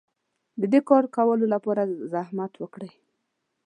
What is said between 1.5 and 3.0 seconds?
لپاره زحمت وکړئ.